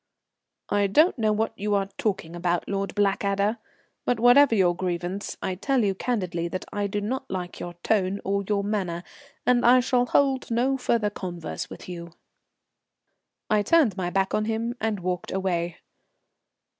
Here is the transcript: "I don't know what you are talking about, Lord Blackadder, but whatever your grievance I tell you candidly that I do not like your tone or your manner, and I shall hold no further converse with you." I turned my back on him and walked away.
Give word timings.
"I 0.69 0.87
don't 0.87 1.19
know 1.19 1.31
what 1.31 1.53
you 1.55 1.75
are 1.75 1.85
talking 1.99 2.35
about, 2.35 2.67
Lord 2.67 2.95
Blackadder, 2.95 3.59
but 4.03 4.19
whatever 4.19 4.55
your 4.55 4.75
grievance 4.75 5.37
I 5.43 5.53
tell 5.53 5.83
you 5.83 5.93
candidly 5.93 6.47
that 6.47 6.65
I 6.73 6.87
do 6.87 7.01
not 7.01 7.29
like 7.29 7.59
your 7.59 7.75
tone 7.83 8.19
or 8.25 8.41
your 8.49 8.63
manner, 8.63 9.03
and 9.45 9.63
I 9.63 9.79
shall 9.79 10.07
hold 10.07 10.49
no 10.49 10.75
further 10.75 11.11
converse 11.11 11.69
with 11.69 11.87
you." 11.87 12.13
I 13.47 13.61
turned 13.61 13.95
my 13.95 14.09
back 14.09 14.33
on 14.33 14.45
him 14.45 14.73
and 14.81 15.01
walked 15.01 15.31
away. 15.31 15.77